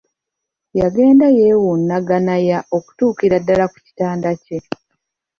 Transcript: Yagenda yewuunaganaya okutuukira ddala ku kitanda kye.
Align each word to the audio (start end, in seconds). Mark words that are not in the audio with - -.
Yagenda 0.79 1.25
yewuunaganaya 1.39 2.57
okutuukira 2.77 3.35
ddala 3.41 3.65
ku 3.71 3.77
kitanda 3.85 4.29
kye. 4.43 4.59